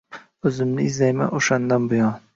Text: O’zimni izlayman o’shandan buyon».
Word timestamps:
O’zimni 0.49 0.87
izlayman 0.91 1.33
o’shandan 1.41 1.87
buyon». 1.93 2.21